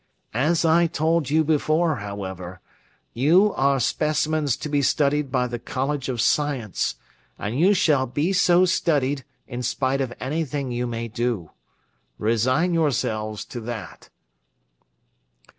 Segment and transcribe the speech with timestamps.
[0.33, 2.59] "As I told you before, however,
[3.13, 6.95] you are specimens to be studied by the College of Science,
[7.37, 11.51] and you shall be so studied in spite of anything you may do.
[12.17, 14.09] Resign yourselves to that."